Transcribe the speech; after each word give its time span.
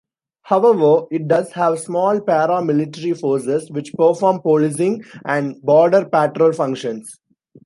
However, 0.41 1.05
it 1.11 1.27
does 1.27 1.51
have 1.51 1.79
small 1.79 2.19
paramilitary 2.21 3.15
forces 3.19 3.69
which 3.69 3.93
perform 3.93 4.41
policing 4.41 5.03
and 5.25 5.61
border 5.61 6.05
patrol 6.09 6.53
functions. 6.53 7.19